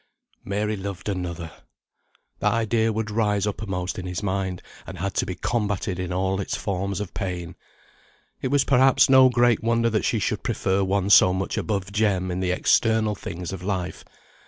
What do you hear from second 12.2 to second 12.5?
in the